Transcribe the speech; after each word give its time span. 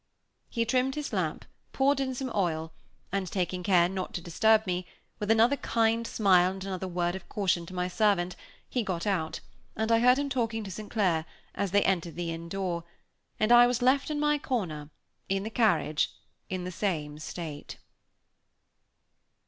He 0.49 0.65
trimmed 0.65 0.95
his 0.95 1.13
lamp, 1.13 1.45
poured 1.73 1.99
in 1.99 2.15
some 2.15 2.31
oil; 2.33 2.73
and 3.11 3.27
taking 3.31 3.61
care 3.61 3.87
not 3.87 4.15
to 4.15 4.19
disturb 4.21 4.65
me, 4.65 4.87
with 5.19 5.29
another 5.29 5.57
kind 5.57 6.07
smile 6.07 6.49
and 6.53 6.65
another 6.65 6.87
word 6.87 7.13
of 7.13 7.29
caution 7.29 7.67
to 7.67 7.73
my 7.75 7.87
servant 7.87 8.35
he 8.67 8.81
got 8.81 9.05
out, 9.05 9.41
and 9.75 9.91
I 9.91 9.99
heard 9.99 10.17
him 10.17 10.27
talking 10.27 10.63
to 10.63 10.71
St. 10.71 10.89
Clair, 10.89 11.25
as 11.53 11.69
they 11.69 11.83
entered 11.83 12.15
the 12.15 12.31
inn 12.33 12.49
door, 12.49 12.83
and 13.39 13.51
I 13.51 13.67
was 13.67 13.83
left 13.83 14.09
in 14.09 14.19
my 14.19 14.39
corner, 14.39 14.89
in 15.29 15.43
the 15.43 15.51
carriage, 15.51 16.09
in 16.49 16.63
the 16.63 16.71
same 16.71 17.19
state. 17.19 17.77